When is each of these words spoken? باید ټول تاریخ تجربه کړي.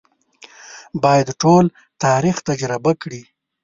باید 1.03 1.27
ټول 1.41 1.65
تاریخ 2.03 2.35
تجربه 2.49 2.91
کړي. 3.01 3.21